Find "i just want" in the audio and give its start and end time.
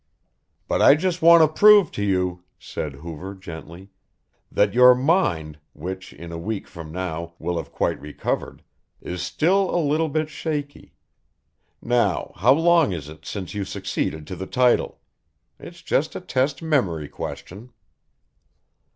0.81-1.43